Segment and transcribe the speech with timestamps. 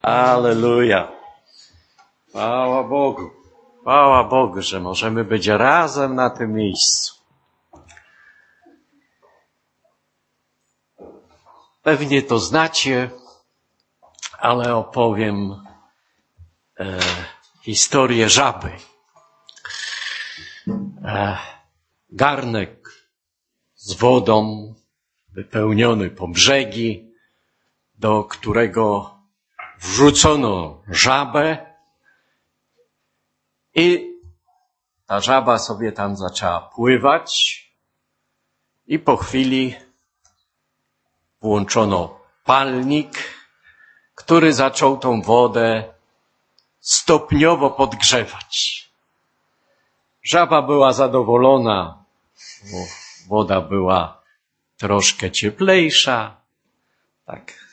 [0.00, 1.12] Aleluja.
[2.28, 3.30] Chwała Bogu.
[3.80, 7.14] Chwała Bogu, że możemy być razem na tym miejscu.
[11.82, 13.10] Pewnie to znacie,
[14.38, 15.64] ale opowiem
[16.80, 16.98] e,
[17.62, 18.72] historię żaby.
[21.04, 21.38] E,
[22.10, 22.90] garnek
[23.74, 24.74] z wodą
[25.28, 27.12] wypełniony po brzegi,
[27.94, 29.19] do którego
[29.80, 31.74] wrzucono żabę
[33.74, 34.10] i
[35.06, 37.30] ta żaba sobie tam zaczęła pływać
[38.86, 39.74] i po chwili
[41.40, 43.12] włączono palnik,
[44.14, 45.94] który zaczął tą wodę
[46.80, 48.80] stopniowo podgrzewać.
[50.22, 52.04] Żaba była zadowolona,
[52.72, 52.78] bo
[53.28, 54.22] woda była
[54.76, 56.36] troszkę cieplejsza,
[57.26, 57.69] tak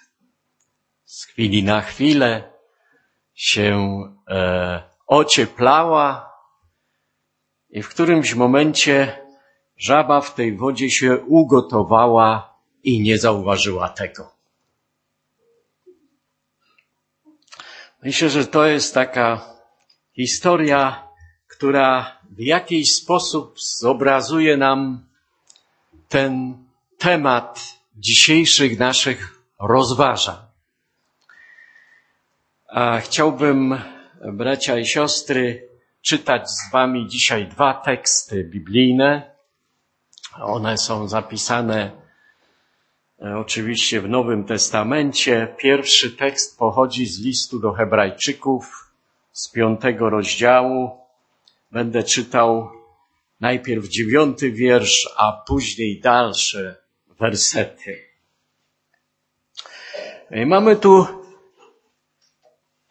[1.17, 2.53] z chwili na chwilę
[3.35, 6.33] się e, ocieplała
[7.69, 9.25] i w którymś momencie
[9.77, 14.31] żaba w tej wodzie się ugotowała i nie zauważyła tego.
[18.03, 19.55] Myślę, że to jest taka
[20.15, 21.07] historia,
[21.47, 25.05] która w jakiś sposób zobrazuje nam
[26.09, 26.57] ten
[26.97, 27.59] temat
[27.95, 30.46] dzisiejszych naszych rozważań.
[32.67, 33.81] A chciałbym,
[34.33, 35.69] bracia i siostry,
[36.01, 39.31] czytać z wami dzisiaj dwa teksty biblijne.
[40.41, 41.91] One są zapisane
[43.21, 45.55] e, oczywiście w Nowym Testamencie.
[45.57, 48.91] Pierwszy tekst pochodzi z listu do Hebrajczyków
[49.31, 50.91] z piątego rozdziału.
[51.71, 52.69] Będę czytał
[53.39, 56.75] najpierw dziewiąty wiersz, a później dalsze
[57.19, 58.07] wersety.
[60.31, 61.16] I mamy tu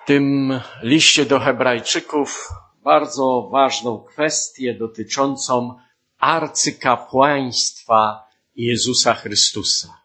[0.07, 2.49] tym liście do Hebrajczyków
[2.85, 5.79] bardzo ważną kwestię dotyczącą
[6.19, 10.01] arcykapłaństwa Jezusa Chrystusa.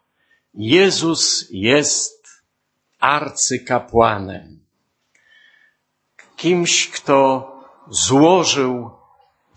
[0.54, 2.28] Jezus jest
[2.98, 4.64] arcykapłanem.
[6.36, 7.48] Kimś, kto
[7.90, 8.90] złożył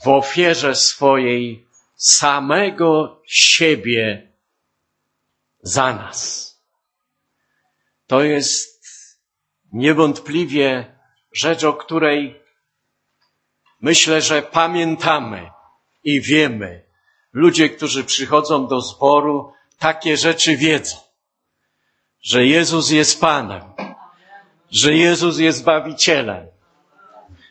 [0.03, 4.31] w ofierze swojej samego siebie
[5.62, 6.52] za nas.
[8.08, 8.75] To jest
[9.75, 10.96] niewątpliwie
[11.31, 12.41] rzecz, o której
[13.81, 15.52] myślę, że pamiętamy
[16.03, 16.86] i wiemy.
[17.34, 20.97] Ludzie, którzy przychodzą do zboru, takie rzeczy wiedzą,
[22.22, 23.62] że Jezus jest Panem,
[24.72, 26.47] że Jezus jest Bawicielem,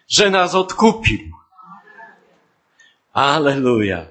[0.09, 1.31] że nas odkupił.
[3.13, 4.07] Aleluja.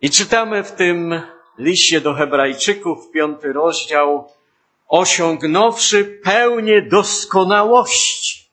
[0.00, 1.22] I czytamy w tym
[1.58, 4.37] liście do Hebrajczyków, piąty rozdział,
[4.88, 8.48] osiągnąwszy pełnię doskonałości.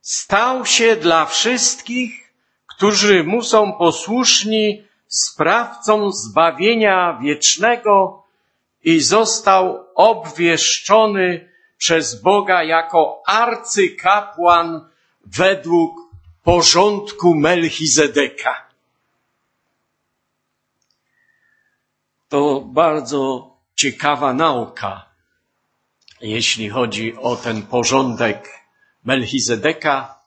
[0.00, 2.32] Stał się dla wszystkich,
[2.66, 8.22] którzy mu są posłuszni, sprawcą zbawienia wiecznego
[8.84, 14.88] i został obwieszczony przez Boga jako arcykapłan
[15.26, 16.00] według
[16.42, 18.68] porządku Melchizedeka.
[22.28, 23.49] To bardzo
[23.80, 24.92] ciekawa nauka,
[26.20, 28.48] jeśli chodzi o ten porządek
[29.04, 30.20] Melchizedeka.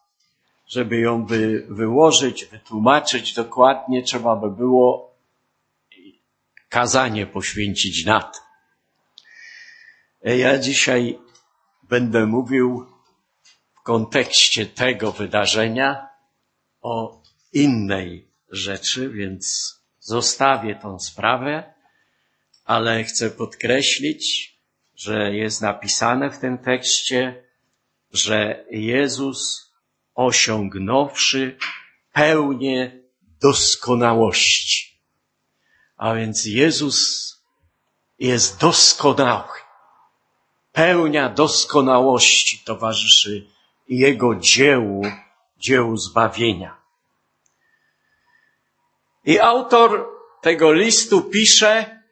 [0.67, 5.15] Żeby ją by wyłożyć, wytłumaczyć dokładnie, trzeba by było
[6.69, 8.39] kazanie poświęcić na to.
[10.23, 11.19] Ja dzisiaj
[11.83, 12.85] będę mówił
[13.73, 16.07] w kontekście tego wydarzenia
[16.81, 17.21] o
[17.53, 19.43] innej rzeczy, więc
[19.99, 21.72] zostawię tą sprawę,
[22.65, 24.53] ale chcę podkreślić,
[24.95, 27.43] że jest napisane w tym tekście,
[28.11, 29.71] że Jezus
[30.15, 31.57] osiągnąwszy
[32.13, 32.99] pełnię
[33.41, 34.99] doskonałości.
[35.97, 37.29] A więc Jezus
[38.19, 39.59] jest doskonały.
[40.71, 43.47] Pełnia doskonałości towarzyszy
[43.89, 45.01] Jego dziełu,
[45.57, 46.77] dziełu zbawienia.
[49.25, 50.07] I autor
[50.41, 52.02] tego listu pisze,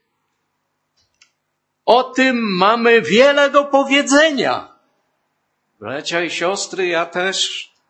[1.98, 4.68] o tym mamy wiele do powiedzenia.
[5.80, 7.38] Bracia i siostry, ja też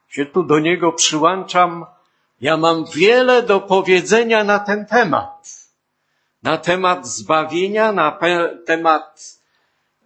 [0.09, 1.85] się tu do niego przyłączam.
[2.41, 5.49] Ja mam wiele do powiedzenia na ten temat.
[6.43, 9.37] Na temat zbawienia, na pe temat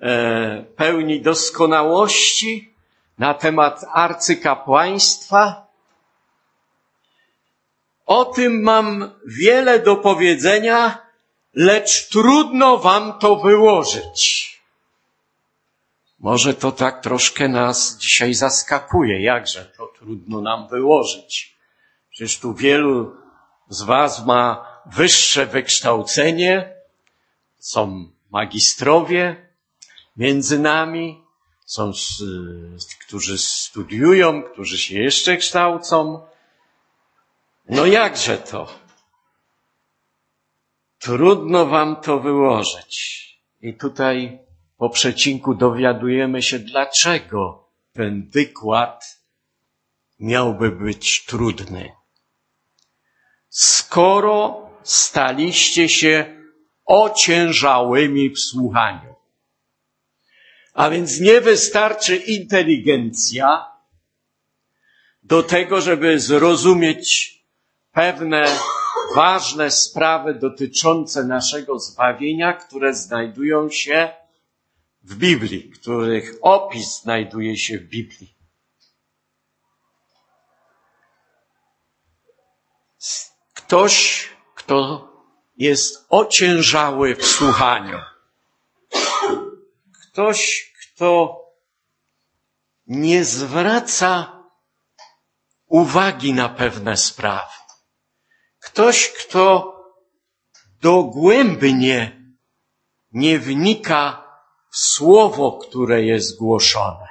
[0.01, 2.73] e, pełni doskonałości,
[3.17, 5.67] na temat arcykapłaństwa.
[8.05, 11.04] O tym mam wiele do powiedzenia,
[11.55, 14.55] lecz trudno wam to wyłożyć.
[16.19, 21.55] Może to tak troszkę nas dzisiaj zaskakuje, jakże to trudno nam wyłożyć.
[22.09, 23.15] Przecież tu wielu
[23.69, 26.75] z Was ma wyższe wykształcenie,
[27.59, 29.49] są magistrowie
[30.17, 31.23] między nami,
[31.65, 31.91] są,
[33.07, 36.27] którzy studiują, którzy się jeszcze kształcą.
[37.69, 38.84] No jakże to?
[41.05, 42.95] Trudno Wam to wyłożyć.
[43.61, 44.39] I tutaj
[44.77, 49.19] po przecinku dowiadujemy się, dlaczego ten wykład
[50.19, 51.91] miałby być trudny.
[53.49, 56.41] Skoro staliście się
[56.85, 59.15] ociężałymi w słuchaniu.
[60.73, 63.65] A więc nie wystarczy inteligencja
[65.23, 67.35] do tego, żeby zrozumieć
[67.91, 68.45] pewne
[69.15, 74.13] ważne sprawy dotyczące naszego zbawienia, które znajdują się
[75.03, 78.35] w Biblii, których opis znajduje się w Biblii.
[83.53, 85.09] Ktoś, kto
[85.57, 87.99] jest ociężały w słuchaniu.
[90.01, 91.41] Ktoś, kto
[92.87, 94.43] nie zwraca
[95.67, 97.64] uwagi na pewne sprawy.
[98.65, 99.75] Ktoś, kto
[100.81, 102.21] dogłębnie
[103.11, 104.23] nie wnika
[104.71, 107.07] słowo, które jest głoszone.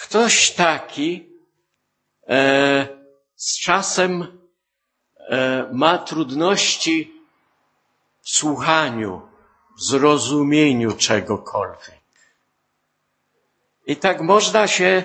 [0.00, 1.28] Ktoś taki
[2.28, 2.88] e,
[3.36, 4.38] z czasem
[5.18, 7.22] e, ma trudności
[8.22, 9.28] w słuchaniu,
[9.76, 12.02] w zrozumieniu czegokolwiek.
[13.86, 15.04] I tak można się,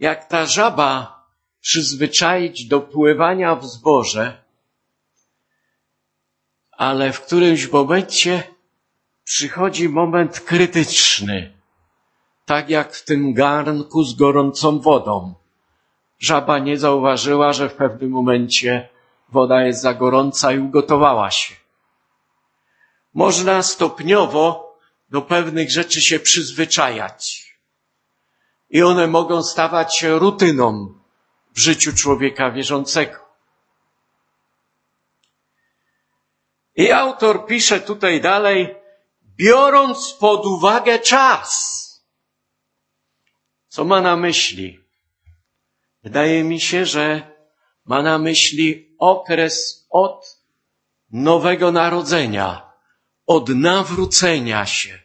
[0.00, 1.15] jak ta żaba,
[1.66, 4.42] przyzwyczaić do pływania w zboże,
[6.72, 8.42] ale w którymś momencie
[9.24, 11.52] przychodzi moment krytyczny,
[12.44, 15.34] tak jak w tym garnku z gorącą wodą.
[16.18, 18.88] Żaba nie zauważyła, że w pewnym momencie
[19.28, 21.54] woda jest za gorąca i ugotowała się.
[23.14, 24.76] Można stopniowo
[25.10, 27.46] do pewnych rzeczy się przyzwyczajać.
[28.70, 30.95] I one mogą stawać się rutyną
[31.56, 33.26] w życiu człowieka wierzącego.
[36.76, 38.74] I autor pisze tutaj dalej,
[39.36, 41.76] biorąc pod uwagę czas.
[43.68, 44.80] Co ma na myśli?
[46.02, 47.36] Wydaje mi się, że
[47.84, 50.40] ma na myśli okres od
[51.10, 52.72] nowego narodzenia,
[53.26, 55.02] od nawrócenia się,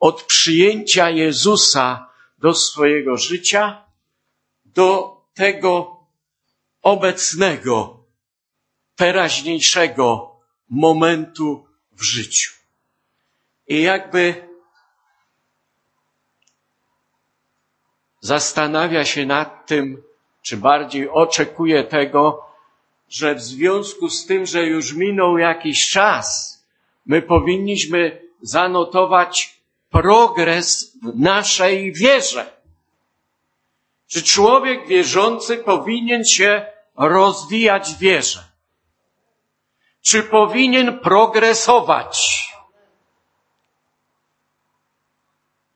[0.00, 3.86] od przyjęcia Jezusa do swojego życia,
[4.64, 5.96] do tego
[6.82, 8.04] obecnego,
[8.96, 10.36] teraźniejszego
[10.68, 12.52] momentu w życiu.
[13.68, 14.48] I jakby
[18.20, 20.02] zastanawia się nad tym,
[20.42, 22.44] czy bardziej oczekuje tego,
[23.08, 26.58] że w związku z tym, że już minął jakiś czas,
[27.06, 32.61] my powinniśmy zanotować progres w naszej wierze.
[34.12, 36.66] Czy człowiek wierzący powinien się
[36.96, 38.44] rozwijać w wierze?
[40.02, 42.44] Czy powinien progresować?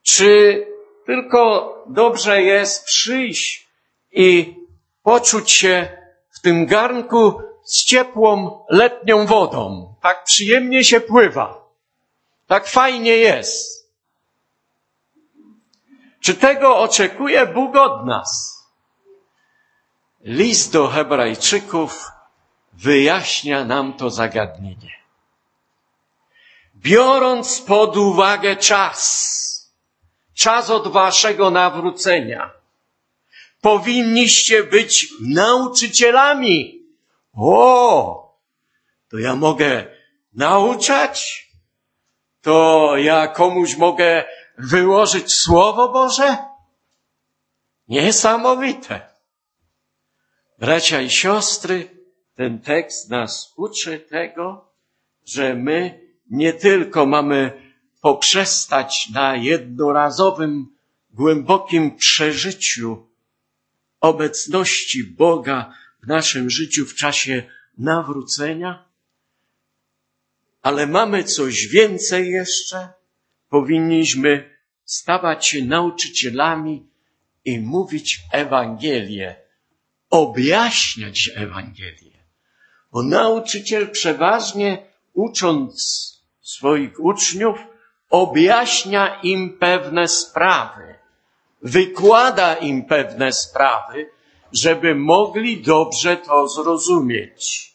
[0.03, 0.67] Czy
[1.07, 3.69] tylko dobrze jest przyjść
[4.13, 4.55] i
[5.03, 5.89] poczuć się
[6.31, 9.95] w tym garnku z ciepłą letnią wodą?
[10.03, 11.69] Tak przyjemnie się pływa.
[12.47, 13.76] Tak fajnie jest.
[16.21, 18.57] Czy tego oczekuje Bóg od nas?
[20.21, 22.11] List do Hebrajczyków
[22.73, 24.97] wyjaśnia nam to zagadnienie.
[26.77, 29.73] Biorąc pod uwagę czas,
[30.35, 32.51] czas od waszego nawrócenia,
[33.61, 36.83] powinniście być nauczycielami.
[37.37, 38.37] O,
[39.11, 39.85] to ja mogę
[40.35, 41.47] nauczać?
[42.43, 44.25] To ja komuś mogę
[44.59, 46.37] wyłożyć Słowo Boże?
[47.89, 49.01] Niesamowite.
[50.59, 51.91] Bracia i siostry,
[52.35, 54.73] ten tekst nas uczy tego,
[55.25, 57.63] że my nie tylko mamy
[58.01, 60.77] poprzestać na jednorazowym,
[61.11, 63.09] głębokim przeżyciu
[64.01, 67.43] obecności Boga w naszym życiu w czasie
[67.79, 68.89] nawrócenia,
[70.63, 72.96] ale mamy coś więcej jeszcze,
[73.57, 74.31] powinniśmy
[74.85, 76.87] stawać się nauczycielami
[77.45, 79.37] i mówić Ewangelię,
[80.11, 82.19] objaśniać Ewangelię.
[82.93, 85.73] Bo nauczyciel przeważnie ucząc
[86.41, 87.59] swoich uczniów
[88.11, 90.95] objaśnia im pewne sprawy,
[91.63, 94.11] wykłada im pewne sprawy,
[94.53, 97.75] żeby mogli dobrze to zrozumieć.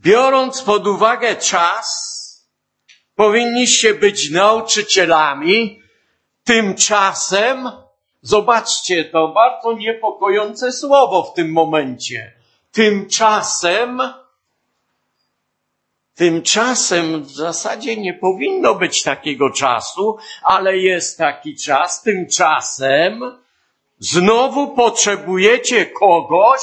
[0.00, 1.88] Biorąc pod uwagę czas,
[3.14, 5.82] powinniście być nauczycielami,
[6.44, 7.70] tymczasem,
[8.22, 12.32] zobaczcie, to bardzo niepokojące słowo w tym momencie.
[12.72, 14.02] Tymczasem,
[16.14, 23.20] tymczasem w zasadzie nie powinno być takiego czasu, ale jest taki czas, tymczasem
[23.98, 26.60] znowu potrzebujecie kogoś,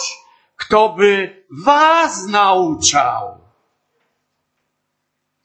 [0.56, 3.41] kto by was nauczał.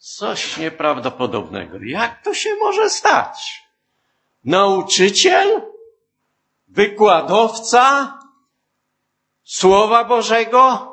[0.07, 1.79] Coś nieprawdopodobnego.
[1.83, 3.65] Jak to się może stać?
[4.45, 5.63] Nauczyciel?
[6.69, 8.15] Wykładowca?
[9.45, 10.93] Słowa Bożego?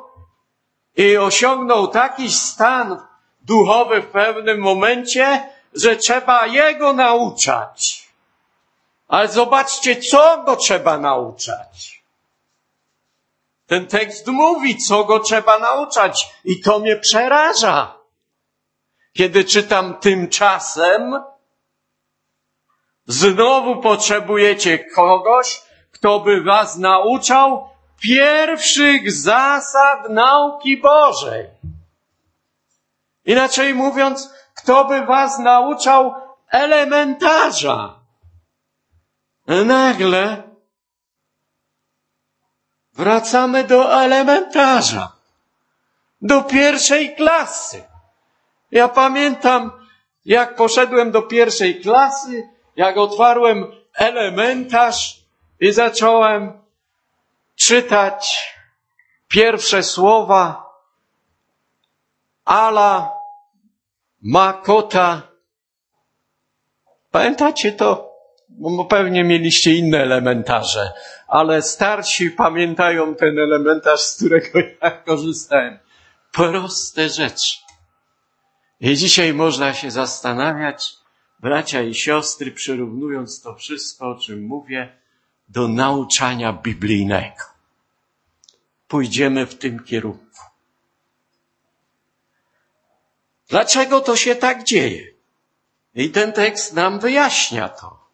[0.96, 3.06] I osiągnął taki stan
[3.40, 8.08] duchowy w pewnym momencie, że trzeba jego nauczać.
[9.08, 12.02] Ale zobaczcie, co go trzeba nauczać.
[13.66, 18.03] Ten tekst mówi, co go trzeba nauczać i to mnie przeraża.
[19.16, 21.22] Kiedy czytam tymczasem,
[23.06, 27.68] znowu potrzebujecie kogoś, kto by was nauczał
[28.00, 31.50] pierwszych zasad nauki Bożej.
[33.24, 36.14] Inaczej mówiąc, kto by was nauczał
[36.48, 38.00] elementarza.
[39.46, 40.42] Nagle
[42.92, 45.12] wracamy do elementarza,
[46.22, 47.93] do pierwszej klasy.
[48.74, 49.70] Ja pamiętam,
[50.24, 55.20] jak poszedłem do pierwszej klasy, jak otwarłem elementarz
[55.60, 56.52] i zacząłem
[57.56, 58.48] czytać
[59.28, 60.70] pierwsze słowa
[62.44, 63.12] Ala
[64.22, 65.22] Makota.
[67.10, 68.14] Pamiętacie to?
[68.48, 70.92] Bo pewnie mieliście inne elementarze,
[71.28, 75.78] ale starsi pamiętają ten elementarz, z którego ja korzystałem.
[76.32, 77.63] Proste rzeczy.
[78.80, 80.92] I dzisiaj można się zastanawiać,
[81.40, 84.98] bracia i siostry, przyrównując to wszystko, o czym mówię,
[85.48, 87.44] do nauczania biblijnego.
[88.88, 90.24] Pójdziemy w tym kierunku.
[93.48, 95.14] Dlaczego to się tak dzieje?
[95.94, 98.04] I ten tekst nam wyjaśnia to.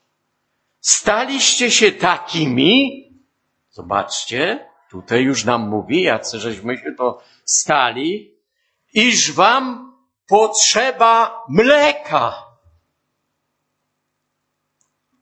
[0.80, 3.04] Staliście się takimi,
[3.70, 8.34] zobaczcie, tutaj już nam mówi, jacy żeśmy się to stali,
[8.94, 9.92] iż wam
[10.30, 12.46] potrzeba mleka,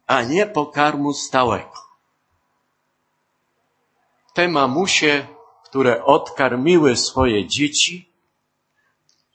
[0.07, 1.79] a nie pokarmu stałego.
[4.35, 5.27] Te mamusie,
[5.65, 8.13] które odkarmiły swoje dzieci,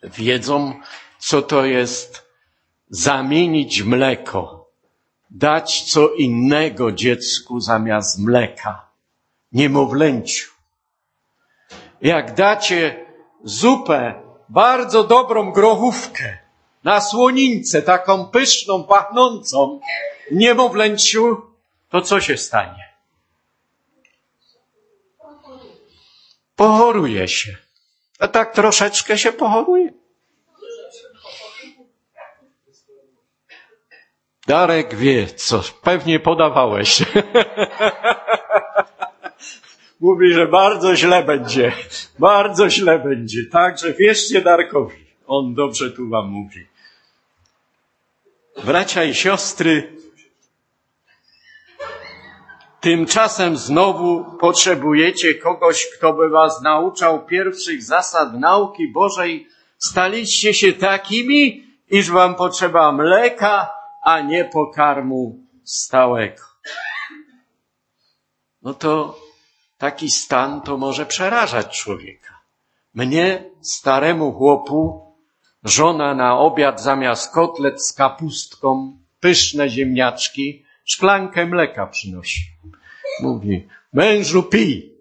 [0.03, 0.79] wiedzą,
[1.19, 2.27] co to jest
[2.89, 4.69] zamienić mleko,
[5.29, 8.89] dać co innego dziecku zamiast mleka,
[9.51, 10.51] niemowlęciu.
[12.01, 13.05] Jak dacie
[13.43, 16.37] zupę bardzo dobrą grochówkę
[16.83, 19.79] na słonince, taką pyszną, pachnącą,
[20.31, 21.41] niemowlęciu,
[21.89, 22.93] to co się stanie?
[26.55, 27.55] Pochoruje się.
[28.19, 29.93] A tak troszeczkę się pochoruje.
[34.47, 37.01] Darek wie, co pewnie podawałeś.
[39.99, 41.71] mówi, że bardzo źle będzie.
[42.19, 43.45] Bardzo źle będzie.
[43.51, 45.05] Także wierzcie Darkowi.
[45.27, 46.67] On dobrze tu wam mówi.
[48.63, 49.97] Bracia i siostry,
[52.81, 59.47] tymczasem znowu potrzebujecie kogoś, kto by was nauczał pierwszych zasad nauki Bożej.
[59.77, 63.69] Staliście się takimi, iż wam potrzeba mleka,
[64.03, 66.43] a nie pokarmu stałego.
[68.61, 69.22] No to
[69.83, 72.39] taki stan to może przerażać człowieka.
[72.93, 75.13] Mnie, staremu chłopu,
[75.63, 82.41] żona na obiad zamiast kotlet z kapustką, pyszne ziemniaczki, szklankę mleka przynosi.
[83.19, 84.93] Mówi, mężu pij.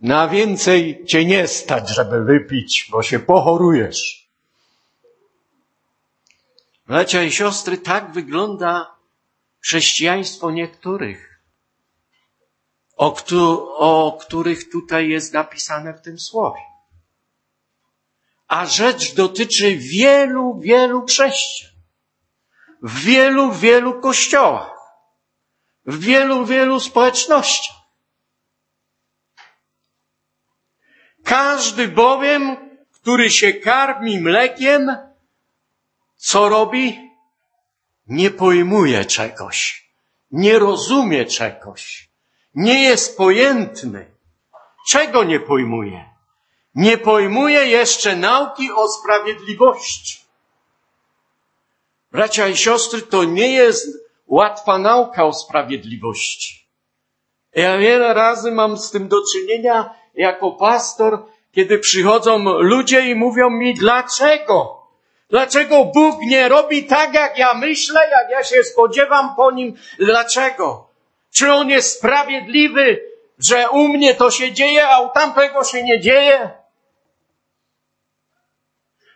[0.00, 4.28] Na więcej cię nie stać, żeby wypić, bo się pochorujesz.
[6.86, 8.96] Bracia i siostry, tak wygląda
[9.60, 11.31] chrześcijaństwo niektórych
[13.02, 13.14] o,
[13.78, 16.60] o których tutaj jest napisane w tym słowie.
[18.48, 21.72] A rzecz dotyczy wielu, wielu chrześcijan.
[22.82, 24.78] W wielu, wielu kościołach.
[25.86, 27.76] W wielu, wielu społecznościach.
[31.24, 32.56] Każdy bowiem,
[32.92, 34.96] który się karmi mlekiem,
[36.22, 37.10] Co robi?
[38.06, 39.90] Nie pojmuje czegoś,
[40.30, 42.11] nie rozumie czegoś,
[42.54, 44.12] nie jest pojętny.
[44.88, 46.04] Czego nie pojmuje?
[46.74, 50.20] Nie pojmuje jeszcze nauki o sprawiedliwości.
[52.12, 53.88] Bracia i siostry, to nie jest
[54.26, 56.66] łatwa nauka o sprawiedliwości.
[57.54, 63.50] Ja wiele razy mam z tym do czynienia jako pastor, kiedy przychodzą ludzie i mówią
[63.50, 64.82] mi, dlaczego?
[65.30, 69.76] Dlaczego Bóg nie robi tak, jak ja myślę, jak ja się spodziewam po nim?
[69.98, 70.91] Dlaczego?
[71.32, 73.00] Czy On jest sprawiedliwy,
[73.38, 76.50] że u mnie to się dzieje, a u tamtego się nie dzieje?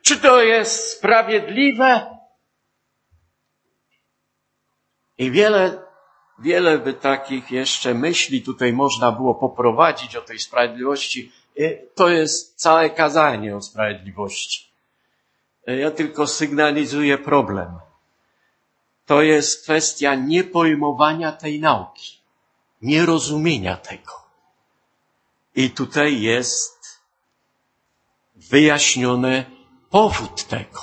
[0.03, 2.17] Czy to jest sprawiedliwe?
[5.19, 5.83] I wiele,
[6.39, 11.33] wiele by takich jeszcze myśli tutaj można było poprowadzić o tej sprawiedliwości.
[11.95, 14.71] To jest całe kazanie o sprawiedliwości.
[15.67, 17.86] Ja tylko sygnalizuję problem.
[19.07, 22.19] To jest kwestia niepojmowania tej nauki,
[22.83, 24.13] nierozumienia tego.
[25.55, 27.01] I tutaj jest
[28.37, 29.45] wyjaśniony
[29.91, 30.81] powód tego.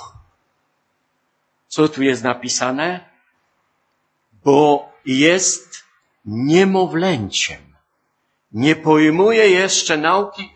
[1.68, 3.10] Co tu jest napisane?
[4.44, 5.84] Bo jest
[6.24, 7.74] niemowlęciem.
[8.52, 10.50] Nie pojmuje jeszcze nauki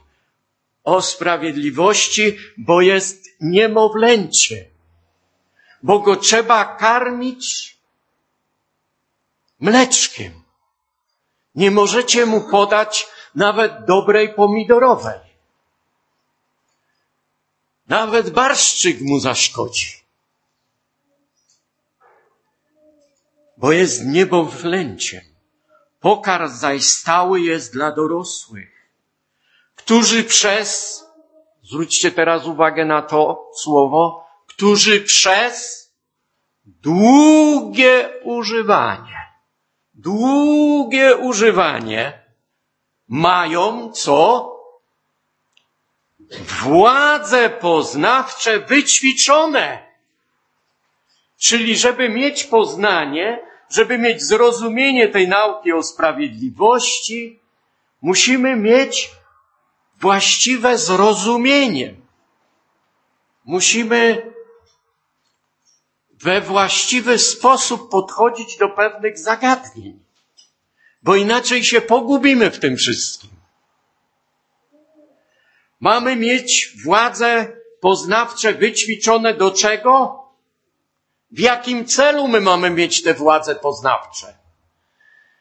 [0.85, 4.71] o sprawiedliwości, bo jest niemowlęcie.
[5.83, 7.79] Bo go trzeba karmić
[9.61, 10.43] mleczkiem.
[11.55, 15.21] Nie możecie mu podać nawet dobrej pomidorowej.
[17.87, 20.03] Nawet barszczyk mu zaszkodzi.
[23.57, 25.25] Bo jest niemowlęciem.
[26.01, 28.91] Pokarm zaś stały jest dla dorosłych,
[29.77, 31.05] którzy przez,
[31.63, 34.28] zwróćcie teraz uwagę na to słowo,
[34.59, 35.89] którzy przez
[36.65, 39.17] długie używanie,
[39.95, 42.23] długie używanie
[43.09, 44.53] mają co?
[46.41, 49.93] Władze poznawcze wyćwiczone.
[51.41, 57.41] Czyli żeby mieć poznanie, żeby mieć zrozumienie tej nauki o sprawiedliwości,
[58.03, 59.11] musimy mieć
[60.01, 61.95] właściwe zrozumienie.
[63.45, 64.33] Musimy
[66.23, 70.01] we właściwy sposób podchodzić do pewnych zagadnień,
[71.03, 73.31] bo inaczej się pogubimy w tym wszystkim.
[75.81, 80.25] Mamy mieć władze poznawcze wyćwiczone do czego?
[81.31, 84.27] W jakim celu my mamy mieć te władze poznawcze?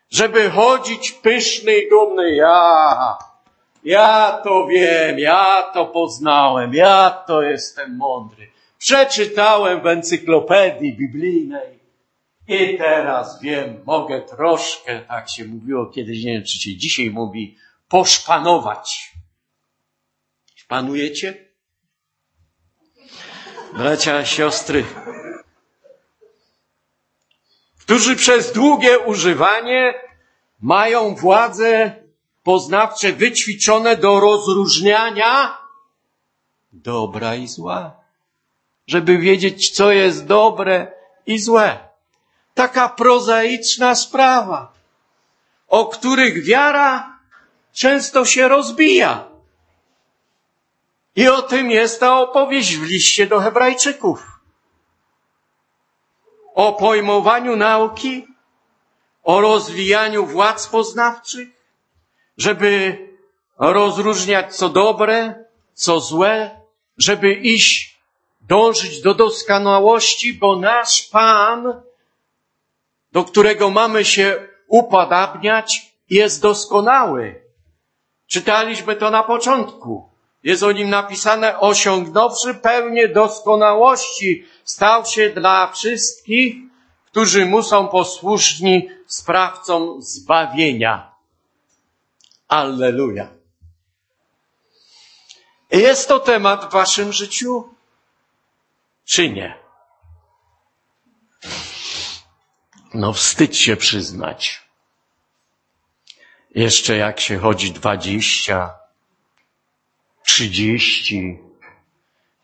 [0.09, 3.17] Żeby chodzić pyszny i dumny, ja,
[3.83, 8.56] ja to wiem, ja to poznałem, ja to jestem mądry.
[8.77, 11.79] Przeczytałem w encyklopedii biblijnej
[12.47, 17.57] i teraz wiem, mogę troszkę, tak się mówiło kiedyś, nie wiem czy się dzisiaj mówi,
[17.87, 19.11] poszpanować.
[20.55, 21.47] Szpanujecie?
[23.73, 24.85] Bracia, siostry,
[27.79, 29.93] którzy przez długie używanie
[30.59, 31.95] mają władze
[32.43, 35.57] poznawcze wyćwiczone do rozróżniania
[36.71, 38.06] dobra i zła.
[38.87, 40.91] Żeby wiedzieć, co jest dobre
[41.25, 41.77] i złe.
[42.53, 44.73] Taka prozaiczna sprawa,
[45.67, 47.19] o których wiara
[47.73, 49.27] często się rozbija.
[51.15, 54.37] I o tym jest ta opowieść w liście do Hebrajczyków
[56.57, 58.27] o pojmowaniu nauki,
[59.23, 61.49] o rozwijaniu władz poznawczych,
[62.37, 62.97] żeby
[63.57, 66.61] rozróżniać co dobre, co złe,
[66.97, 67.96] żeby iść,
[68.47, 71.81] dążyć do doskonałości, bo nasz Pan,
[73.11, 77.41] do którego mamy się upodabniać, jest doskonały.
[78.27, 80.09] Czytaliśmy to na początku.
[80.43, 86.55] Jest o nim napisane, osiągnąwszy pełnię doskonałości, stał się dla wszystkich,
[87.05, 91.11] którzy mu są posłuszni, sprawcą zbawienia.
[92.47, 93.27] Alleluja.
[95.71, 97.76] Jest to temat w waszym życiu,
[99.07, 99.57] czy nie?
[102.93, 104.61] No, wstyd się przyznać.
[106.55, 108.73] Jeszcze jak się chodzi dwadzieścia,
[110.23, 111.39] trzydzieści,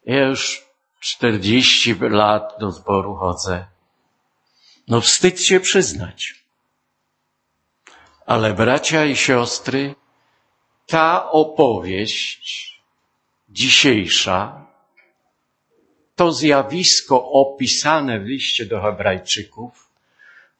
[0.05, 0.65] ja już
[0.99, 3.65] czterdzieści lat do zboru chodzę.
[4.87, 6.43] No wstyd się przyznać.
[8.25, 9.95] Ale bracia i siostry,
[10.87, 12.81] ta opowieść
[13.49, 14.62] dzisiejsza
[16.15, 19.89] to zjawisko opisane w liście do Hebrajczyków,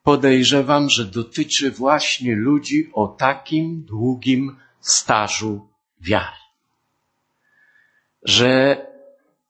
[0.03, 5.67] podejrzewam, że dotyczy właśnie ludzi o takim długim stażu
[6.01, 6.43] wiary.
[8.23, 8.85] Że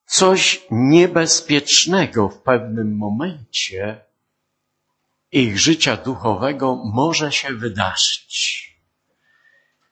[0.06, 4.02] coś niebezpiecznego w pewnym momencie
[5.32, 8.64] ich życia duchowego może się wydarzyć.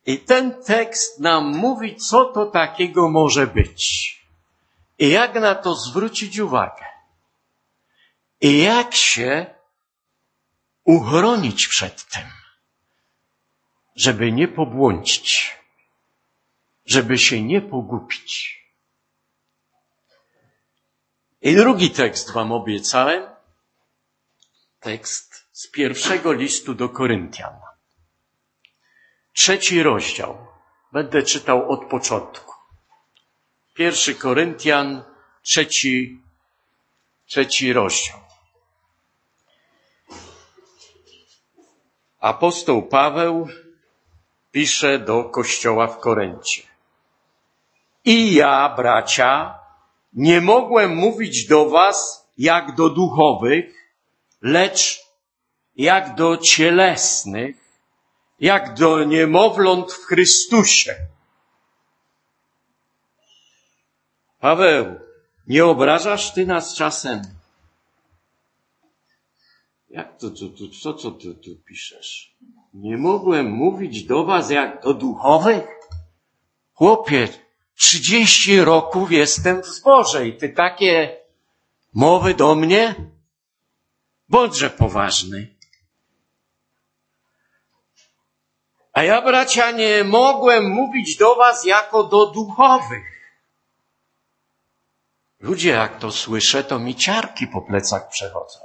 [0.05, 4.20] I ten tekst nam mówi, co to takiego może być.
[5.01, 6.85] I jak na to zwrócić uwagę.
[8.41, 9.55] I jak się
[10.83, 12.27] uchronić przed tym,
[13.95, 15.57] żeby nie pobłądzić,
[16.85, 18.61] żeby się nie pogubić.
[21.41, 23.29] I drugi tekst wam obiecałem.
[24.79, 27.59] Tekst z pierwszego listu do Koryntian.
[29.33, 30.47] Trzeci rozdział.
[30.91, 32.50] Będę czytał od początku.
[33.81, 35.03] Pierwszy Koryntian,
[35.41, 36.21] trzeci,
[37.25, 38.19] trzeci rozdział.
[42.19, 43.47] Apostoł Paweł
[44.51, 46.61] pisze do kościoła w Koryncie.
[48.05, 49.59] I ja, bracia,
[50.13, 53.93] nie mogłem mówić do was jak do duchowych,
[54.41, 54.99] lecz
[55.75, 57.55] jak do cielesnych,
[58.39, 61.10] jak do niemowląt w Chrystusie.
[64.41, 64.99] Paweł,
[65.47, 67.21] nie obrażasz ty nas czasem?
[69.89, 72.35] Jak to, to, to co, co ty tu piszesz?
[72.73, 75.67] Nie mogłem mówić do was jak do duchowych?
[76.73, 77.27] Chłopie,
[77.75, 81.17] trzydzieści roków jestem w zborze i ty takie
[81.93, 82.95] mowy do mnie?
[84.29, 85.55] Bądźże poważny.
[88.93, 93.20] A ja, bracia, nie mogłem mówić do was jako do duchowych.
[95.41, 98.59] Ludzie, jak to słyszę, to mi ciarki po plecach przechodzą.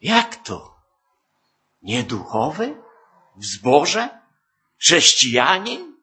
[0.00, 0.76] Jak to?
[1.82, 2.76] Nieduchowy?
[3.36, 4.08] W zborze?
[4.78, 5.96] Chrześcijanin?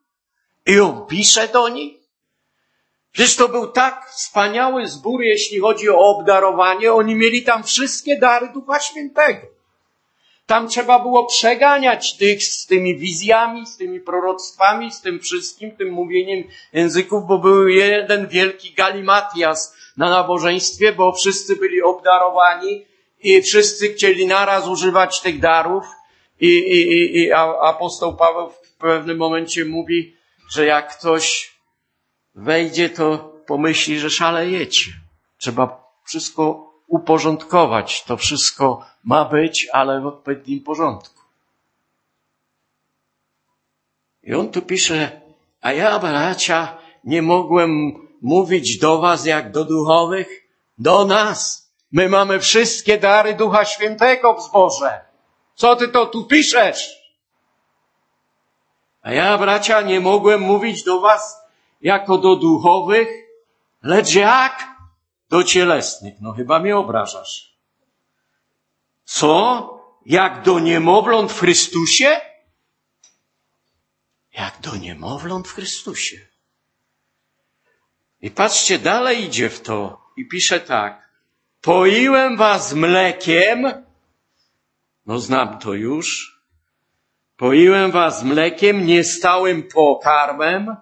[0.65, 2.03] I on pisze do nich?
[3.11, 6.93] Przecież to był tak wspaniały zbór, jeśli chodzi o obdarowanie.
[6.93, 9.52] Oni mieli tam wszystkie dary Ducha Świętego.
[10.45, 15.89] Tam trzeba było przeganiać tych z tymi wizjami, z tymi proroctwami, z tym wszystkim, tym
[15.89, 22.85] mówieniem języków, bo był jeden wielki galimatias na nabożeństwie, bo wszyscy byli obdarowani
[23.19, 25.85] i wszyscy chcieli naraz używać tych darów.
[26.39, 30.15] I, i, i, i apostoł Paweł w pewnym momencie mówi,
[30.49, 31.53] że jak ktoś
[32.35, 34.91] wejdzie, to pomyśli, że szalejecie.
[35.37, 38.03] Trzeba wszystko uporządkować.
[38.03, 41.21] To wszystko ma być, ale w odpowiednim porządku.
[44.23, 45.21] I on tu pisze,
[45.61, 47.71] a ja, bracia, nie mogłem
[48.21, 50.27] mówić do was jak do duchowych,
[50.77, 51.69] do nas.
[51.91, 55.01] My mamy wszystkie dary Ducha Świętego w zborze.
[55.55, 56.81] Co ty to tu piszesz?
[59.01, 61.41] A ja, bracia, nie mogłem mówić do was
[61.81, 63.07] jako do duchowych,
[63.83, 64.72] lecz jak?
[65.33, 66.21] Do cielesnych.
[66.21, 67.57] No chyba mnie obrażasz.
[69.05, 69.29] Co?
[70.05, 72.21] Jak do niemowląt w Chrystusie?
[74.33, 76.17] Jak do niemowląt w Chrystusie.
[78.21, 81.09] I patrzcie, dalej idzie w to i pisze tak.
[81.61, 83.85] Poiłem was mlekiem,
[85.05, 86.39] no znam to już.
[87.37, 90.75] Poiłem was mlekiem, niestałym pokarmem,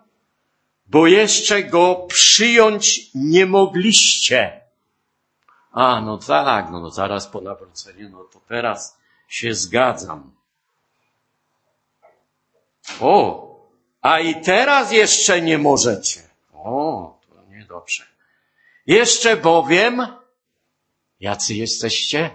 [0.91, 4.61] bo jeszcze go przyjąć nie mogliście.
[5.71, 10.35] A, no tak, no, no zaraz po nawróceniu, no to teraz się zgadzam.
[12.99, 13.15] O,
[14.01, 16.21] a i teraz jeszcze nie możecie.
[16.53, 18.05] O, to niedobrze.
[18.85, 20.07] Jeszcze bowiem,
[21.19, 22.29] jacy jesteście?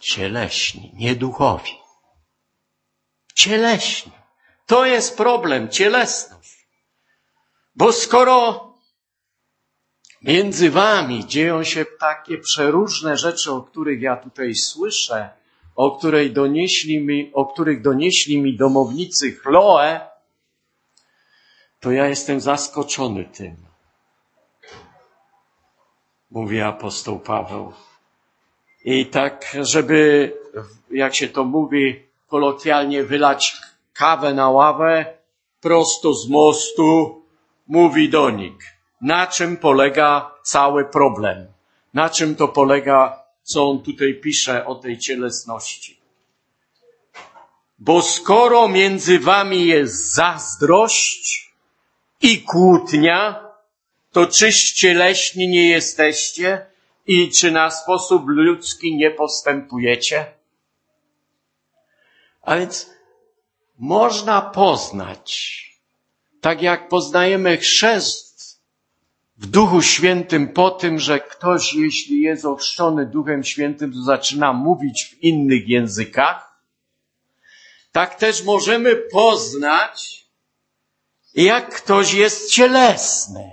[0.00, 1.72] Cieleśni, nieduchowi.
[3.34, 4.19] Cieleśni.
[4.70, 6.66] To jest problem, cielesność.
[7.74, 8.66] Bo skoro
[10.22, 15.30] między wami dzieją się takie przeróżne rzeczy, o których ja tutaj słyszę,
[15.76, 20.00] o, której donieśli mi, o których donieśli mi domownicy Chloe,
[21.80, 23.56] to ja jestem zaskoczony tym.
[26.30, 27.72] Mówi apostoł Paweł.
[28.84, 30.32] I tak, żeby,
[30.90, 35.18] jak się to mówi kolokwialnie, wylać kawę na ławę,
[35.60, 37.22] prosto z mostu,
[37.66, 41.46] mówi do nich na czym polega cały problem.
[41.94, 46.00] Na czym to polega, co on tutaj pisze o tej cielesności.
[47.78, 51.52] Bo skoro między wami jest zazdrość
[52.20, 53.50] i kłótnia,
[54.12, 56.66] to czyś cieleśni nie jesteście
[57.06, 60.26] i czy na sposób ludzki nie postępujecie?
[62.42, 62.90] A więc
[63.80, 65.60] można poznać,
[66.40, 68.60] tak jak poznajemy chrzest
[69.36, 75.04] w Duchu Świętym po tym, że ktoś, jeśli jest ochrzczony Duchem Świętym, to zaczyna mówić
[75.04, 76.62] w innych językach,
[77.92, 80.26] tak też możemy poznać,
[81.34, 83.50] jak ktoś jest cielesny.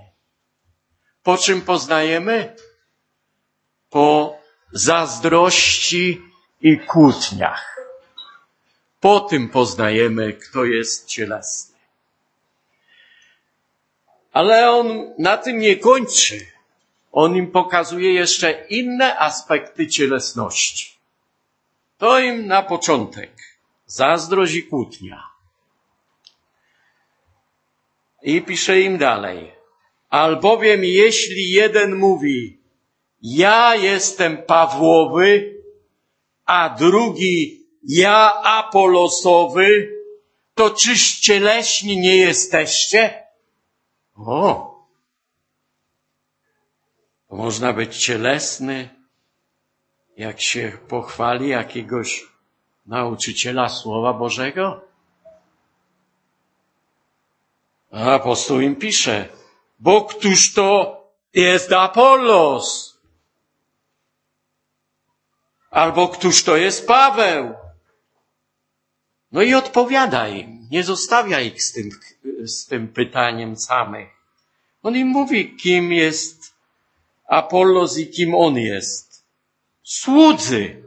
[1.24, 2.56] Po czym poznajemy?
[3.90, 4.38] Po
[4.72, 6.22] zazdrości
[6.62, 7.77] i kłótniach.
[9.00, 11.78] Po tym poznajemy, kto jest cielesny.
[14.32, 16.46] Ale on na tym nie kończy.
[17.12, 20.98] On im pokazuje jeszcze inne aspekty cielesności.
[21.98, 23.32] To im na początek
[23.86, 25.24] zazdrość i kłótnia.
[28.24, 29.52] I pisze im dalej.
[30.10, 32.58] Albowiem jeśli jeden mówi,
[33.22, 35.56] ja jestem Pawłowy,
[36.46, 37.57] a drugi,
[37.88, 39.98] ja Apolosowy,
[40.56, 43.24] to czyż cieleśni nie jesteście?
[44.16, 44.78] O!
[47.30, 48.90] Można być cielesny,
[50.18, 52.26] jak się pochwali jakiegoś
[52.86, 54.82] nauczyciela Słowa Bożego?
[57.92, 59.30] A apostoł im pisze,
[59.80, 60.98] bo któż to
[61.34, 62.98] jest Apollos?
[65.72, 67.67] Albo któż to jest Paweł?
[69.32, 71.90] No i odpowiada im, nie zostawia ich z tym,
[72.44, 74.10] z tym pytaniem samych.
[74.84, 76.54] On im mówi, kim jest
[77.28, 79.26] Apollos i kim on jest.
[79.84, 80.84] Słudzy,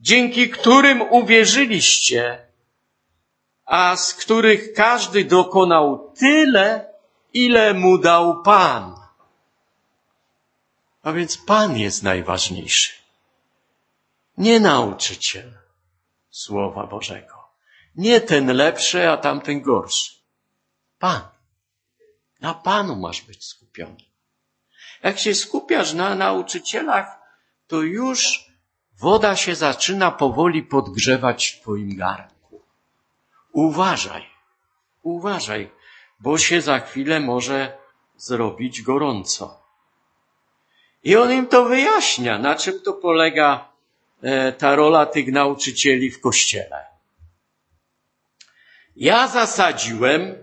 [0.00, 2.46] dzięki którym uwierzyliście,
[3.64, 6.92] a z których każdy dokonał tyle,
[7.34, 8.94] ile mu dał Pan.
[11.02, 12.92] A więc Pan jest najważniejszy.
[14.38, 15.52] Nie nauczyciel
[16.30, 17.31] Słowa Bożego.
[17.96, 20.12] Nie ten lepszy, a tamten gorszy.
[20.98, 21.20] Pan.
[22.40, 23.96] Na Panu masz być skupiony.
[25.02, 27.18] Jak się skupiasz na nauczycielach,
[27.66, 28.46] to już
[29.00, 32.62] woda się zaczyna powoli podgrzewać w twoim garnku.
[33.52, 34.26] Uważaj,
[35.02, 35.70] uważaj,
[36.20, 37.78] bo się za chwilę może
[38.16, 39.62] zrobić gorąco.
[41.04, 43.68] I on im to wyjaśnia, na czym to polega
[44.22, 46.91] e, ta rola tych nauczycieli w kościele.
[48.96, 50.36] Ja zasadziłem,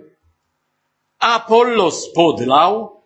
[1.20, 3.02] Apollos podlał,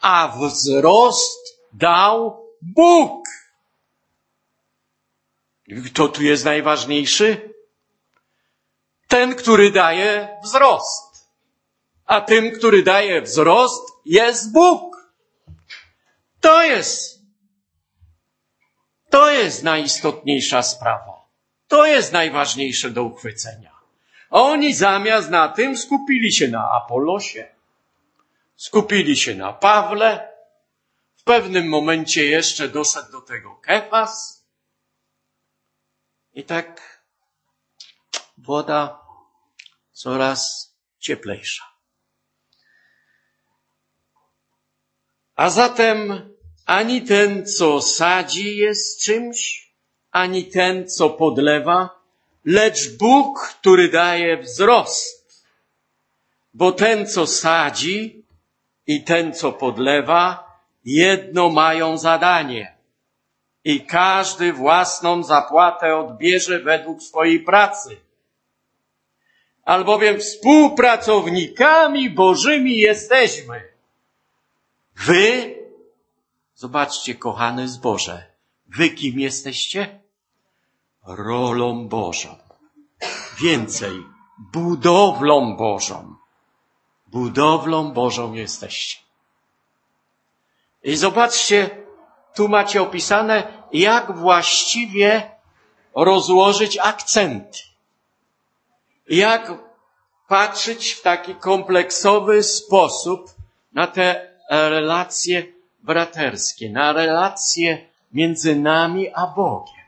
[0.00, 3.24] a wzrost dał Bóg.
[5.86, 7.54] Kto tu jest najważniejszy?
[9.08, 11.28] Ten, który daje wzrost.
[12.06, 15.12] A tym, który daje wzrost, jest Bóg.
[16.40, 17.20] To jest,
[19.10, 21.28] to jest najistotniejsza sprawa.
[21.68, 23.71] To jest najważniejsze do uchwycenia.
[24.32, 27.54] Oni zamiast na tym skupili się na Apolosie,
[28.56, 30.32] skupili się na Pawle,
[31.16, 34.44] w pewnym momencie jeszcze doszedł do tego Kefas.
[36.34, 37.02] I tak
[38.38, 39.00] woda
[39.92, 41.64] coraz cieplejsza.
[45.34, 46.30] A zatem
[46.66, 49.70] ani ten, co sadzi jest czymś,
[50.10, 52.01] ani ten, co podlewa,
[52.44, 55.46] lecz Bóg, który daje wzrost.
[56.54, 58.24] Bo ten, co sadzi
[58.86, 60.52] i ten, co podlewa,
[60.84, 62.76] jedno mają zadanie.
[63.64, 67.96] I każdy własną zapłatę odbierze według swojej pracy.
[69.64, 73.72] Albowiem współpracownikami Bożymi jesteśmy.
[74.96, 75.54] Wy,
[76.54, 78.26] zobaczcie, kochane zboże,
[78.66, 80.01] wy kim jesteście?
[81.06, 82.36] Rolą Bożą.
[83.40, 84.06] Więcej,
[84.52, 86.14] budowlą Bożą.
[87.06, 88.98] Budowlą Bożą jesteście.
[90.84, 91.70] I zobaczcie,
[92.34, 95.30] tu macie opisane, jak właściwie
[95.94, 97.58] rozłożyć akcenty.
[99.08, 99.52] Jak
[100.28, 103.30] patrzeć w taki kompleksowy sposób
[103.72, 105.46] na te relacje
[105.82, 109.81] braterskie, na relacje między nami a Bogiem.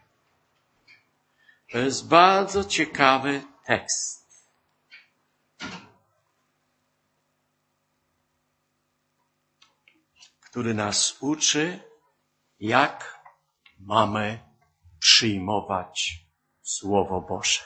[1.75, 4.49] To jest bardzo ciekawy tekst.
[10.41, 11.81] Który nas uczy,
[12.61, 13.25] jak
[13.79, 14.41] mamy
[14.99, 16.13] przyjmować
[16.63, 17.61] Słowo Boże.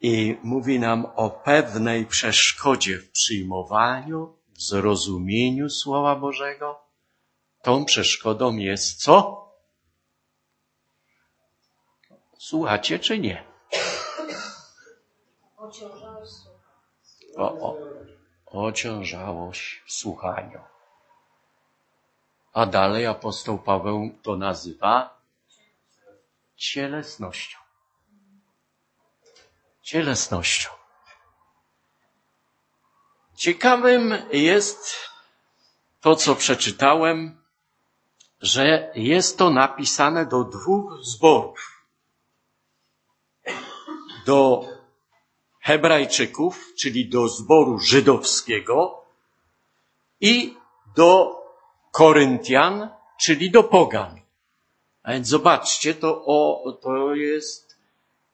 [0.00, 6.80] I mówi nam o pewnej przeszkodzie w przyjmowaniu, w zrozumieniu Słowa Bożego,
[7.62, 9.49] tą przeszkodą jest co?
[12.40, 13.44] Słuchacie czy nie?
[17.36, 17.76] O, o,
[18.46, 20.60] ociążałość w słuchaniu.
[22.52, 25.20] A dalej apostoł Paweł to nazywa
[26.56, 27.58] cielesnością.
[29.82, 30.70] Cielesnością.
[33.34, 34.96] Ciekawym jest
[36.00, 37.42] to, co przeczytałem,
[38.40, 41.79] że jest to napisane do dwóch zborów.
[44.30, 44.68] Do
[45.60, 49.04] Hebrajczyków, czyli do zboru żydowskiego
[50.20, 50.56] i
[50.96, 51.40] do
[51.90, 52.90] Koryntian,
[53.20, 54.20] czyli do Pogan.
[55.02, 57.78] A więc zobaczcie, to, o, to jest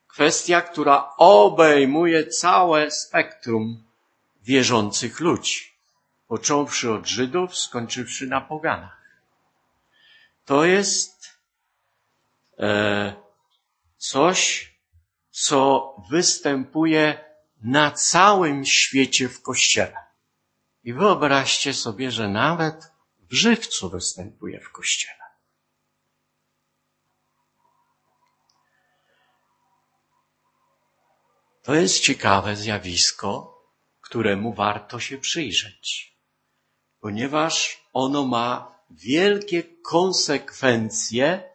[0.08, 3.84] kwestia, która obejmuje całe spektrum
[4.42, 5.72] wierzących ludzi,
[6.28, 9.02] począwszy od Żydów, skończywszy na poganach.
[10.44, 11.38] To jest
[12.58, 13.14] e,
[13.96, 14.75] coś,
[15.38, 17.24] co występuje
[17.62, 19.96] na całym świecie w Kościele.
[20.84, 25.24] I wyobraźcie sobie, że nawet w żywcu występuje w Kościele.
[31.62, 33.30] To jest ciekawe zjawisko,
[34.00, 36.16] któremu warto się przyjrzeć,
[37.00, 41.50] ponieważ ono ma wielkie konsekwencje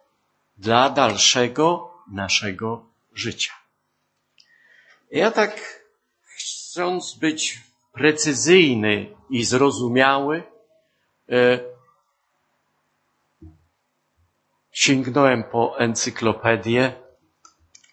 [0.56, 3.61] dla dalszego naszego życia.
[5.12, 5.82] Ja tak,
[6.36, 7.60] chcąc być
[7.92, 10.42] precyzyjny i zrozumiały,
[11.28, 11.58] e,
[14.72, 16.92] sięgnąłem po encyklopedię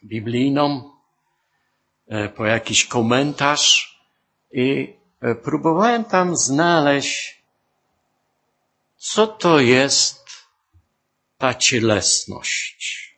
[0.04, 0.92] biblijną,
[2.08, 4.00] e, po jakiś komentarz
[4.52, 7.44] i e, próbowałem tam znaleźć,
[8.98, 10.26] co to jest
[11.38, 13.09] ta cielesność.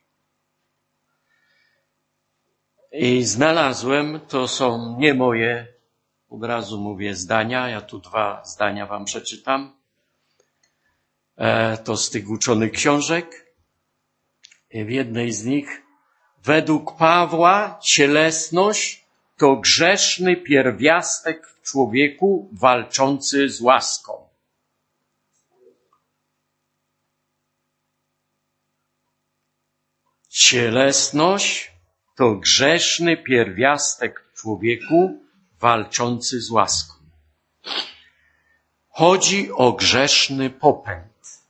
[2.91, 5.67] I znalazłem, to są nie moje,
[6.29, 9.75] od razu mówię zdania, ja tu dwa zdania wam przeczytam.
[11.37, 13.55] E, to z tych uczonych książek.
[14.71, 15.81] W jednej z nich,
[16.43, 19.05] według Pawła, cielesność
[19.37, 24.27] to grzeszny pierwiastek w człowieku walczący z łaską.
[30.29, 31.71] Cielesność
[32.15, 35.19] to grzeszny pierwiastek w człowieku
[35.59, 36.93] walczący z łaską.
[38.89, 41.41] Chodzi o grzeszny popęd.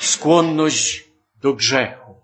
[0.00, 1.04] Skłonność
[1.40, 2.14] do grzechu.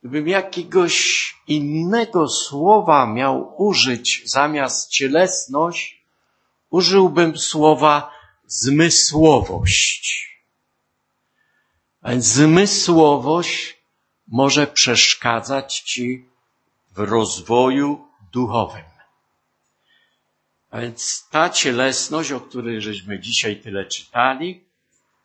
[0.00, 6.04] Gdybym jakiegoś innego słowa miał użyć zamiast cielesność,
[6.70, 8.10] użyłbym słowa
[8.46, 10.25] zmysłowość.
[12.18, 13.76] Zmysłowość
[14.28, 16.24] może przeszkadzać ci
[16.90, 18.84] w rozwoju duchowym.
[20.70, 24.64] A więc ta cielesność, o której żeśmy dzisiaj tyle czytali,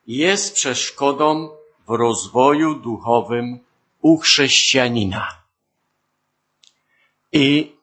[0.07, 1.49] jest przeszkodą
[1.87, 3.59] w rozwoju duchowym
[4.01, 5.27] u chrześcijanina.
[7.31, 7.75] I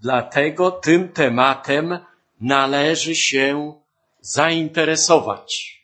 [0.00, 1.98] dlatego tym tematem
[2.40, 3.74] należy się
[4.20, 5.77] zainteresować.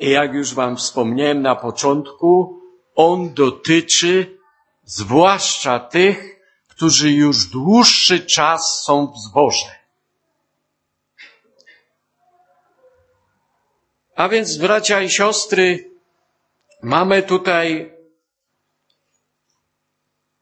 [0.00, 2.60] I jak już Wam wspomniałem na początku,
[2.94, 4.38] on dotyczy
[4.84, 9.80] zwłaszcza tych, którzy już dłuższy czas są w zborze.
[14.14, 15.90] A więc, bracia i siostry,
[16.82, 17.92] mamy tutaj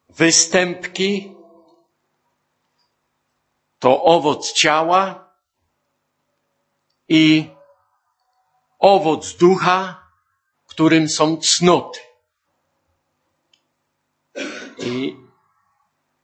[0.09, 1.35] występki,
[3.79, 5.31] to owoc ciała
[7.09, 7.51] i
[8.79, 10.07] owoc ducha,
[10.67, 12.01] którym są cnoty.
[14.79, 15.17] I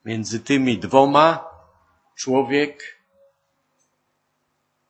[0.04, 1.44] między tymi dwoma
[2.16, 3.00] człowiek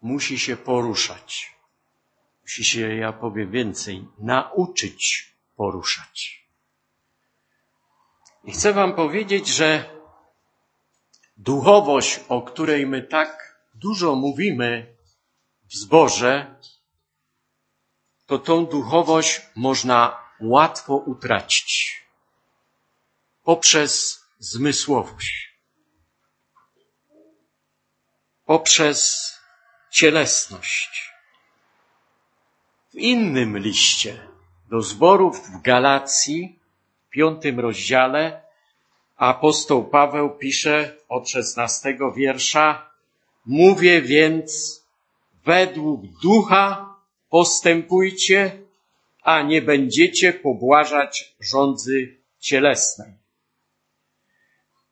[0.03, 1.55] musi się poruszać.
[2.43, 6.45] Musi się, ja powiem więcej, nauczyć poruszać.
[8.45, 9.91] I chcę Wam powiedzieć, że
[11.37, 14.97] duchowość, o której my tak dużo mówimy
[15.65, 16.57] w zborze,
[18.27, 22.03] to tą duchowość można łatwo utracić
[23.45, 25.55] poprzez zmysłowość,
[28.47, 29.31] poprzez
[29.91, 31.12] cielesność.
[32.91, 34.29] W innym liście
[34.70, 36.59] do zborów w Galacji,
[37.07, 38.43] w piątym rozdziale,
[39.16, 42.91] apostoł Paweł pisze od szesnastego wiersza,
[43.47, 44.81] mówię więc
[45.45, 46.84] według ducha
[47.35, 48.59] postępujcie,
[49.22, 53.12] a nie będziecie pobłażać rządzy cielesnej.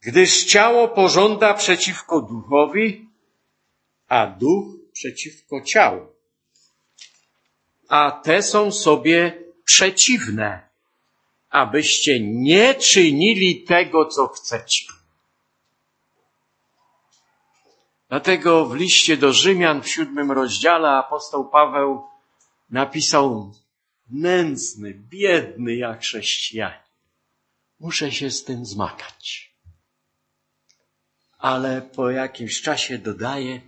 [0.01, 3.09] Gdyż ciało pożąda przeciwko duchowi,
[4.09, 6.07] a duch przeciwko ciału.
[7.88, 10.68] A te są sobie przeciwne,
[11.51, 14.86] abyście nie czynili tego, co chcecie.
[18.09, 22.12] Dlatego w liście do Rzymian w siódmym rozdziale apostoł Paweł
[22.73, 23.55] napisał
[24.11, 26.79] nędzny, biedny jak chrześcijanin.
[27.81, 29.53] Muszę się z tym zmagać.
[31.39, 33.61] Ale po jakimś czasie dodaje,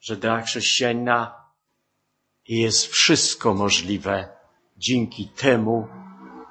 [0.00, 1.34] że dla chrześcijanina
[2.48, 4.28] jest wszystko możliwe
[4.76, 5.88] dzięki temu,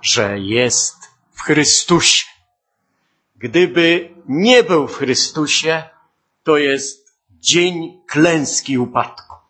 [0.01, 0.95] że jest
[1.31, 2.25] w Chrystusie.
[3.35, 5.83] Gdyby nie był w Chrystusie,
[6.43, 9.42] to jest dzień klęski upadku.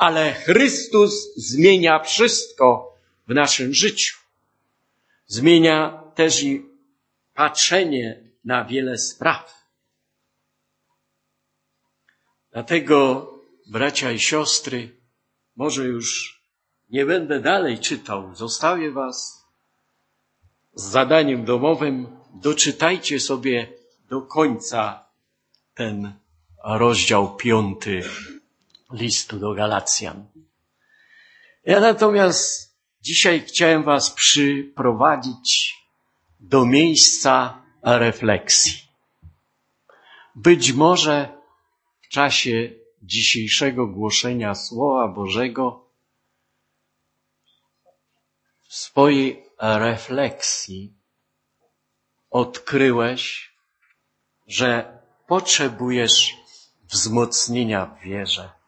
[0.00, 2.96] Ale Chrystus zmienia wszystko
[3.28, 4.18] w naszym życiu.
[5.26, 6.66] Zmienia też i
[7.34, 9.64] patrzenie na wiele spraw.
[12.52, 13.26] Dlatego,
[13.66, 14.96] bracia i siostry,
[15.56, 16.40] może już
[16.90, 19.44] nie będę dalej czytał, zostawię Was
[20.74, 22.16] z zadaniem domowym.
[22.34, 23.72] Doczytajcie sobie
[24.08, 25.04] do końca
[25.74, 26.12] ten
[26.64, 28.02] rozdział piąty
[28.92, 30.26] listu do Galacjan.
[31.64, 35.74] Ja natomiast dzisiaj chciałem Was przyprowadzić
[36.40, 38.72] do miejsca refleksji.
[40.34, 41.28] Być może
[42.00, 42.70] w czasie
[43.02, 45.90] dzisiejszego głoszenia Słowa Bożego
[48.68, 50.94] w swojej refleksji
[52.30, 53.52] odkryłeś,
[54.46, 56.36] że potrzebujesz
[56.84, 58.59] wzmocnienia w wierze.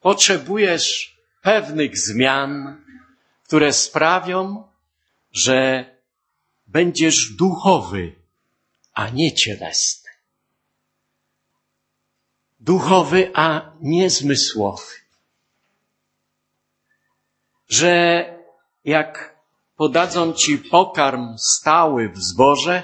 [0.00, 2.84] Potrzebujesz pewnych zmian,
[3.44, 4.68] które sprawią,
[5.32, 5.84] że
[6.66, 8.14] będziesz duchowy,
[8.92, 10.10] a nie cielesny.
[12.60, 14.94] Duchowy, a nie zmysłowy.
[17.68, 18.24] Że
[18.84, 19.40] jak
[19.76, 22.82] podadzą ci pokarm stały w zborze,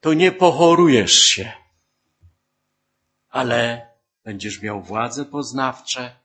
[0.00, 1.52] to nie pochorujesz się,
[3.30, 3.91] ale
[4.24, 6.22] będziesz miał władze poznawcze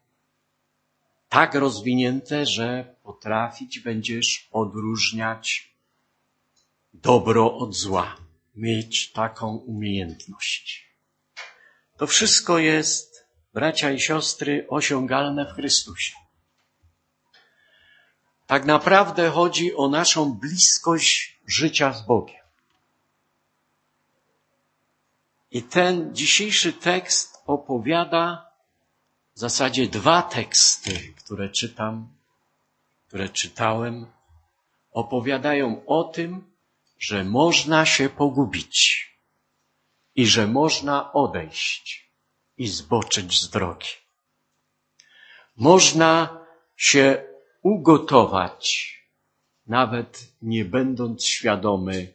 [1.29, 5.75] tak rozwinięte, że potrafić będziesz odróżniać
[6.93, 8.17] dobro od zła,
[8.55, 10.87] mieć taką umiejętność.
[11.97, 16.13] To wszystko jest, bracia i siostry, osiągalne w Chrystusie.
[18.47, 22.37] Tak naprawdę chodzi o naszą bliskość życia z Bogiem.
[25.51, 28.51] I ten dzisiejszy tekst opowiada
[29.35, 32.07] w zasadzie dwa teksty, które czytam,
[33.07, 34.05] które czytałem,
[34.91, 36.53] opowiadają o tym,
[36.99, 39.07] że można się pogubić
[40.15, 42.11] i że można odejść
[42.57, 43.89] i zboczyć z drogi.
[45.57, 46.39] Można
[46.75, 47.25] się
[47.61, 48.93] ugotować,
[49.67, 52.13] nawet nie będąc świadomy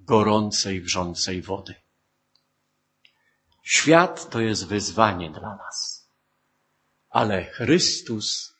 [0.00, 1.74] gorącej, wrzącej wody.
[3.70, 6.08] Świat to jest wyzwanie dla nas,
[7.10, 8.54] ale Chrystus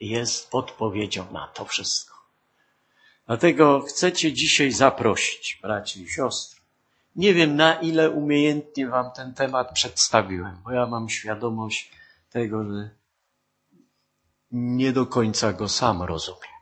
[0.00, 2.16] jest odpowiedzią na to wszystko.
[3.26, 6.60] Dlatego chcę Cię dzisiaj zaprosić, braci i siostry.
[7.16, 11.90] Nie wiem, na ile umiejętnie Wam ten temat przedstawiłem, bo ja mam świadomość
[12.30, 12.90] tego, że
[14.50, 16.56] nie do końca go sam rozumiem.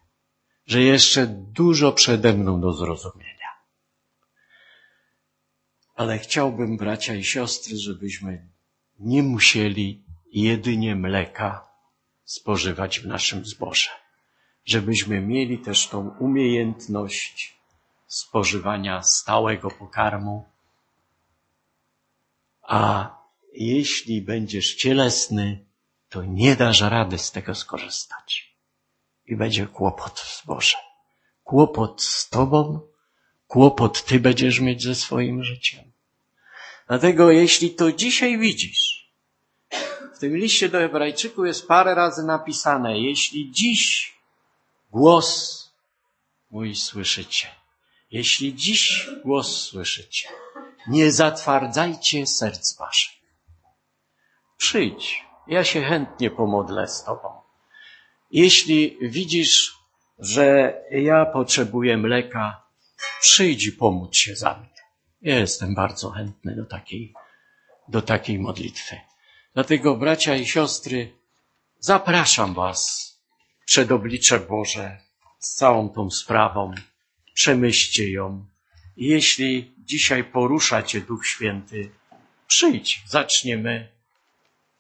[0.67, 3.39] Że jeszcze dużo przede mną do zrozumienia.
[6.01, 8.49] Ale chciałbym, bracia i siostry, żebyśmy
[8.99, 11.69] nie musieli jedynie mleka
[12.25, 13.91] spożywać w naszym zboże
[14.65, 17.59] żebyśmy mieli też tą umiejętność
[18.07, 20.45] spożywania stałego pokarmu.
[22.63, 23.11] A
[23.53, 25.65] jeśli będziesz cielesny,
[26.09, 28.57] to nie dasz rady z tego skorzystać.
[29.27, 30.77] I będzie kłopot w zborze.
[31.45, 32.81] Kłopot z tobą,
[33.51, 35.85] kłopot ty będziesz mieć ze swoim życiem.
[36.89, 39.11] Dlatego jeśli to dzisiaj widzisz,
[40.15, 44.11] w tym liście do Hebrajczyków jest parę razy napisane, jeśli dziś
[44.91, 45.61] Głos
[46.51, 47.49] mój słyszycie.
[48.11, 50.29] Jeśli dziś głos słyszycie,
[50.89, 53.13] nie zatwardzajcie serc waszych.
[54.57, 57.29] Przyjdź, ja się chętnie pomodlę z Tobą.
[58.31, 59.75] Jeśli widzisz,
[60.19, 62.63] że ja potrzebuję mleka,
[63.21, 64.81] przyjdź i pomódl się za mnie.
[65.23, 67.15] Jestem bardzo chętny do takiej,
[67.89, 68.97] do takiej modlitwy.
[69.55, 71.13] Dlatego, bracia i siostry,
[71.79, 73.11] zapraszam Was
[73.65, 74.99] przed oblicze Boże
[75.39, 76.75] z całą tą sprawą.
[77.35, 78.47] Przemyślcie ją.
[78.97, 81.91] Jeśli dzisiaj porusza Cię Duch Święty,
[82.47, 83.89] przyjdź, zaczniemy,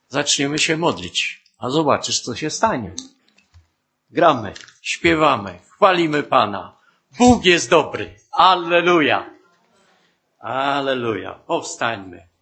[0.08, 2.92] zaczniemy się modlić, a zobaczysz, co się stanie.
[4.10, 6.79] Gramy, śpiewamy, chwalimy Pana.
[7.18, 8.16] Bóg jest dobry.
[8.32, 9.30] Alleluja.
[10.38, 11.34] Alleluja.
[11.46, 12.29] Powstańmy.